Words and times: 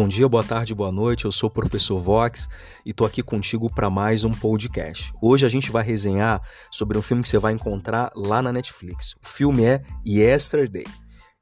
Bom 0.00 0.06
dia, 0.06 0.28
boa 0.28 0.44
tarde, 0.44 0.76
boa 0.76 0.92
noite. 0.92 1.24
Eu 1.24 1.32
sou 1.32 1.48
o 1.48 1.52
professor 1.52 2.00
Vox 2.00 2.48
e 2.86 2.92
tô 2.92 3.04
aqui 3.04 3.20
contigo 3.20 3.68
para 3.68 3.90
mais 3.90 4.22
um 4.22 4.30
podcast. 4.30 5.12
Hoje 5.20 5.44
a 5.44 5.48
gente 5.48 5.72
vai 5.72 5.82
resenhar 5.82 6.40
sobre 6.70 6.96
um 6.96 7.02
filme 7.02 7.20
que 7.20 7.28
você 7.28 7.36
vai 7.36 7.52
encontrar 7.52 8.12
lá 8.14 8.40
na 8.40 8.52
Netflix. 8.52 9.16
O 9.20 9.26
filme 9.26 9.64
é 9.64 9.82
Yesterday. 10.06 10.84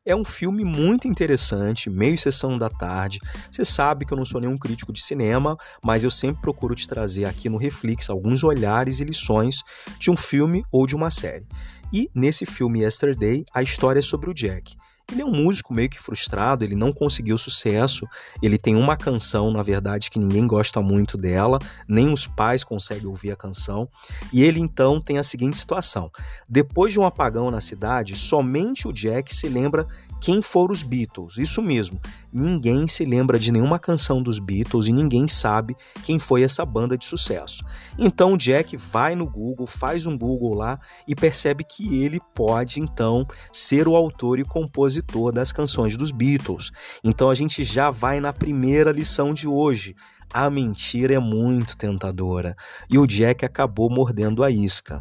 É 0.06 0.16
um 0.16 0.24
filme 0.24 0.64
muito 0.64 1.06
interessante, 1.06 1.90
meio 1.90 2.16
sessão 2.16 2.56
da 2.56 2.70
tarde. 2.70 3.20
Você 3.52 3.62
sabe 3.62 4.06
que 4.06 4.14
eu 4.14 4.16
não 4.16 4.24
sou 4.24 4.40
nenhum 4.40 4.56
crítico 4.56 4.90
de 4.90 5.02
cinema, 5.02 5.54
mas 5.84 6.02
eu 6.02 6.10
sempre 6.10 6.40
procuro 6.40 6.74
te 6.74 6.88
trazer 6.88 7.26
aqui 7.26 7.50
no 7.50 7.58
Reflex 7.58 8.08
alguns 8.08 8.42
olhares 8.42 9.00
e 9.00 9.04
lições 9.04 9.58
de 10.00 10.10
um 10.10 10.16
filme 10.16 10.64
ou 10.72 10.86
de 10.86 10.96
uma 10.96 11.10
série. 11.10 11.46
E 11.92 12.08
nesse 12.14 12.46
filme 12.46 12.80
Yesterday, 12.80 13.44
a 13.52 13.62
história 13.62 13.98
é 13.98 14.02
sobre 14.02 14.30
o 14.30 14.34
Jack. 14.34 14.74
Ele 15.12 15.22
é 15.22 15.24
um 15.24 15.30
músico 15.30 15.72
meio 15.72 15.88
que 15.88 16.00
frustrado, 16.00 16.64
ele 16.64 16.74
não 16.74 16.92
conseguiu 16.92 17.38
sucesso. 17.38 18.08
Ele 18.42 18.58
tem 18.58 18.74
uma 18.74 18.96
canção, 18.96 19.52
na 19.52 19.62
verdade, 19.62 20.10
que 20.10 20.18
ninguém 20.18 20.48
gosta 20.48 20.82
muito 20.82 21.16
dela, 21.16 21.60
nem 21.88 22.12
os 22.12 22.26
pais 22.26 22.64
conseguem 22.64 23.06
ouvir 23.06 23.30
a 23.30 23.36
canção. 23.36 23.88
E 24.32 24.42
ele 24.42 24.58
então 24.58 25.00
tem 25.00 25.18
a 25.18 25.22
seguinte 25.22 25.56
situação: 25.56 26.10
depois 26.48 26.92
de 26.92 26.98
um 26.98 27.06
apagão 27.06 27.52
na 27.52 27.60
cidade, 27.60 28.16
somente 28.16 28.88
o 28.88 28.92
Jack 28.92 29.32
se 29.32 29.48
lembra 29.48 29.86
quem 30.20 30.42
foram 30.42 30.72
os 30.72 30.82
Beatles. 30.82 31.38
Isso 31.38 31.62
mesmo, 31.62 32.00
ninguém 32.32 32.88
se 32.88 33.04
lembra 33.04 33.38
de 33.38 33.52
nenhuma 33.52 33.78
canção 33.78 34.22
dos 34.22 34.38
Beatles 34.38 34.86
e 34.86 34.92
ninguém 34.92 35.28
sabe 35.28 35.76
quem 36.04 36.18
foi 36.18 36.42
essa 36.42 36.64
banda 36.64 36.96
de 36.96 37.04
sucesso. 37.04 37.64
Então 37.98 38.34
o 38.34 38.38
Jack 38.38 38.76
vai 38.76 39.14
no 39.14 39.26
Google, 39.26 39.66
faz 39.66 40.06
um 40.06 40.16
Google 40.16 40.54
lá 40.54 40.78
e 41.06 41.14
percebe 41.14 41.64
que 41.64 42.02
ele 42.02 42.20
pode 42.34 42.80
então 42.80 43.26
ser 43.52 43.88
o 43.88 43.96
autor 43.96 44.38
e 44.38 44.44
compositor 44.44 45.32
das 45.32 45.52
canções 45.52 45.96
dos 45.96 46.10
Beatles. 46.10 46.70
Então 47.02 47.30
a 47.30 47.34
gente 47.34 47.62
já 47.64 47.90
vai 47.90 48.20
na 48.20 48.32
primeira 48.32 48.92
lição 48.92 49.32
de 49.32 49.46
hoje 49.46 49.94
a 50.36 50.50
mentira 50.50 51.14
é 51.14 51.18
muito 51.18 51.78
tentadora 51.78 52.54
e 52.90 52.98
o 52.98 53.06
Jack 53.06 53.42
acabou 53.42 53.88
mordendo 53.88 54.44
a 54.44 54.50
isca. 54.50 55.00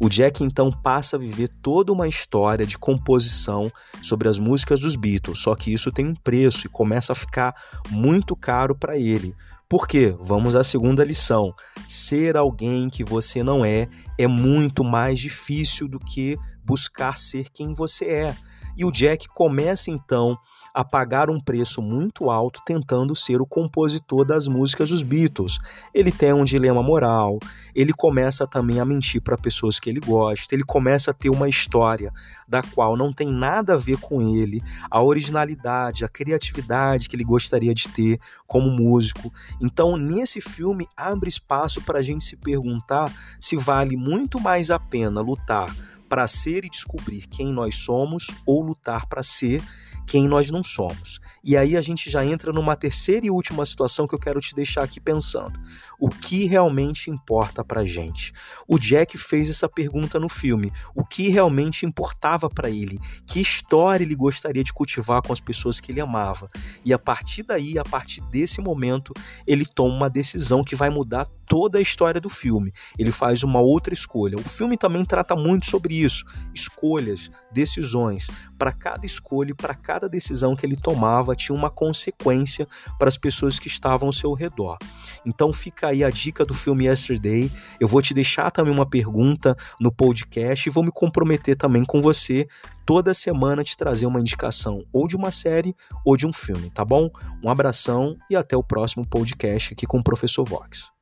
O 0.00 0.08
Jack 0.08 0.44
então 0.44 0.70
passa 0.70 1.16
a 1.16 1.18
viver 1.18 1.48
toda 1.60 1.92
uma 1.92 2.06
história 2.06 2.64
de 2.64 2.78
composição 2.78 3.68
sobre 4.00 4.28
as 4.28 4.38
músicas 4.38 4.78
dos 4.78 4.94
Beatles, 4.94 5.40
só 5.40 5.56
que 5.56 5.74
isso 5.74 5.90
tem 5.90 6.06
um 6.06 6.14
preço 6.14 6.68
e 6.68 6.70
começa 6.70 7.10
a 7.10 7.16
ficar 7.16 7.52
muito 7.90 8.36
caro 8.36 8.76
para 8.76 8.96
ele. 8.96 9.34
Por 9.68 9.88
quê? 9.88 10.14
Vamos 10.20 10.54
à 10.54 10.62
segunda 10.62 11.02
lição. 11.02 11.52
Ser 11.88 12.36
alguém 12.36 12.88
que 12.88 13.02
você 13.02 13.42
não 13.42 13.64
é 13.64 13.88
é 14.16 14.28
muito 14.28 14.84
mais 14.84 15.18
difícil 15.18 15.88
do 15.88 15.98
que 15.98 16.38
buscar 16.64 17.18
ser 17.18 17.48
quem 17.52 17.74
você 17.74 18.04
é. 18.04 18.36
E 18.76 18.84
o 18.84 18.92
Jack 18.92 19.26
começa 19.30 19.90
então 19.90 20.38
a 20.76 20.84
pagar 20.84 21.30
um 21.30 21.40
preço 21.40 21.80
muito 21.80 22.28
alto 22.28 22.60
tentando 22.62 23.16
ser 23.16 23.40
o 23.40 23.46
compositor 23.46 24.26
das 24.26 24.46
músicas 24.46 24.90
dos 24.90 25.02
Beatles. 25.02 25.58
Ele 25.94 26.12
tem 26.12 26.34
um 26.34 26.44
dilema 26.44 26.82
moral, 26.82 27.38
ele 27.74 27.94
começa 27.94 28.46
também 28.46 28.78
a 28.78 28.84
mentir 28.84 29.22
para 29.22 29.38
pessoas 29.38 29.80
que 29.80 29.88
ele 29.88 30.00
gosta, 30.00 30.54
ele 30.54 30.64
começa 30.64 31.12
a 31.12 31.14
ter 31.14 31.30
uma 31.30 31.48
história 31.48 32.12
da 32.46 32.62
qual 32.62 32.94
não 32.94 33.10
tem 33.10 33.32
nada 33.32 33.72
a 33.72 33.78
ver 33.78 33.96
com 33.96 34.20
ele, 34.20 34.62
a 34.90 35.02
originalidade, 35.02 36.04
a 36.04 36.10
criatividade 36.10 37.08
que 37.08 37.16
ele 37.16 37.24
gostaria 37.24 37.72
de 37.72 37.88
ter 37.88 38.20
como 38.46 38.70
músico. 38.70 39.32
Então, 39.62 39.96
nesse 39.96 40.42
filme, 40.42 40.86
abre 40.94 41.30
espaço 41.30 41.80
para 41.80 42.00
a 42.00 42.02
gente 42.02 42.22
se 42.22 42.36
perguntar 42.36 43.10
se 43.40 43.56
vale 43.56 43.96
muito 43.96 44.38
mais 44.38 44.70
a 44.70 44.78
pena 44.78 45.22
lutar 45.22 45.74
para 46.06 46.28
ser 46.28 46.66
e 46.66 46.70
descobrir 46.70 47.26
quem 47.26 47.50
nós 47.50 47.76
somos 47.76 48.26
ou 48.44 48.62
lutar 48.62 49.06
para 49.06 49.22
ser 49.22 49.62
quem 50.06 50.28
nós 50.28 50.50
não 50.50 50.62
somos. 50.62 51.20
E 51.42 51.56
aí 51.56 51.76
a 51.76 51.80
gente 51.80 52.08
já 52.08 52.24
entra 52.24 52.52
numa 52.52 52.76
terceira 52.76 53.26
e 53.26 53.30
última 53.30 53.66
situação 53.66 54.06
que 54.06 54.14
eu 54.14 54.18
quero 54.18 54.40
te 54.40 54.54
deixar 54.54 54.82
aqui 54.82 55.00
pensando. 55.00 55.58
O 55.98 56.08
que 56.08 56.44
realmente 56.44 57.10
importa 57.10 57.64
pra 57.64 57.84
gente? 57.84 58.32
O 58.68 58.78
Jack 58.78 59.16
fez 59.16 59.48
essa 59.48 59.68
pergunta 59.68 60.20
no 60.20 60.28
filme. 60.28 60.72
O 60.94 61.04
que 61.04 61.28
realmente 61.28 61.86
importava 61.86 62.48
para 62.48 62.68
ele? 62.68 63.00
Que 63.26 63.40
história 63.40 64.04
ele 64.04 64.14
gostaria 64.14 64.62
de 64.62 64.72
cultivar 64.72 65.22
com 65.22 65.32
as 65.32 65.40
pessoas 65.40 65.80
que 65.80 65.92
ele 65.92 66.00
amava? 66.00 66.50
E 66.84 66.92
a 66.92 66.98
partir 66.98 67.42
daí, 67.42 67.78
a 67.78 67.84
partir 67.84 68.20
desse 68.22 68.60
momento, 68.60 69.12
ele 69.46 69.64
toma 69.64 69.94
uma 69.94 70.10
decisão 70.10 70.62
que 70.62 70.76
vai 70.76 70.90
mudar 70.90 71.26
toda 71.48 71.78
a 71.78 71.80
história 71.80 72.20
do 72.20 72.28
filme. 72.28 72.72
Ele 72.98 73.12
faz 73.12 73.42
uma 73.42 73.60
outra 73.60 73.94
escolha. 73.94 74.36
O 74.36 74.42
filme 74.42 74.76
também 74.76 75.04
trata 75.04 75.34
muito 75.34 75.66
sobre 75.66 75.94
isso, 75.94 76.24
escolhas, 76.54 77.30
decisões. 77.52 78.26
Para 78.58 78.72
cada 78.72 79.06
escolha, 79.06 79.54
para 79.54 79.74
cada 79.74 80.08
decisão 80.08 80.56
que 80.56 80.66
ele 80.66 80.76
tomava, 80.76 81.36
tinha 81.36 81.56
uma 81.56 81.70
consequência 81.70 82.66
para 82.98 83.08
as 83.08 83.16
pessoas 83.16 83.58
que 83.58 83.68
estavam 83.68 84.08
ao 84.08 84.12
seu 84.12 84.32
redor. 84.32 84.78
Então 85.24 85.52
fica 85.86 85.88
aí 85.88 86.04
a 86.04 86.10
dica 86.10 86.44
do 86.44 86.54
filme 86.54 86.86
Yesterday. 86.86 87.50
Eu 87.80 87.88
vou 87.88 88.02
te 88.02 88.12
deixar 88.12 88.50
também 88.50 88.72
uma 88.72 88.86
pergunta 88.86 89.56
no 89.80 89.92
podcast 89.92 90.68
e 90.68 90.72
vou 90.72 90.84
me 90.84 90.90
comprometer 90.90 91.56
também 91.56 91.84
com 91.84 92.00
você 92.00 92.46
toda 92.84 93.14
semana 93.14 93.64
te 93.64 93.76
trazer 93.76 94.06
uma 94.06 94.20
indicação 94.20 94.84
ou 94.92 95.06
de 95.06 95.16
uma 95.16 95.30
série 95.30 95.74
ou 96.04 96.16
de 96.16 96.26
um 96.26 96.32
filme, 96.32 96.70
tá 96.70 96.84
bom? 96.84 97.10
Um 97.42 97.50
abração 97.50 98.16
e 98.30 98.36
até 98.36 98.56
o 98.56 98.62
próximo 98.62 99.06
podcast 99.06 99.72
aqui 99.72 99.86
com 99.86 99.98
o 99.98 100.04
professor 100.04 100.44
Vox. 100.44 100.95